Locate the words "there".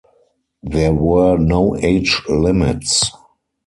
0.63-0.93